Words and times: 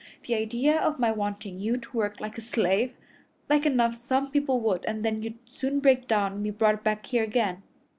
The 0.25 0.33
idea 0.33 0.79
of 0.81 0.97
my 0.97 1.11
wanting 1.11 1.59
you 1.59 1.77
to 1.77 1.95
work 1.95 2.19
like 2.19 2.35
a 2.35 2.41
slave! 2.41 2.95
Like 3.47 3.67
enough 3.67 3.93
some 3.95 4.31
people 4.31 4.59
would, 4.61 4.83
and 4.85 5.05
then 5.05 5.21
you'd 5.21 5.37
soon 5.45 5.79
break 5.79 6.07
down 6.07 6.33
and 6.33 6.43
be 6.43 6.49
brought 6.49 6.83
back 6.83 7.05
here 7.05 7.21
again. 7.23 7.61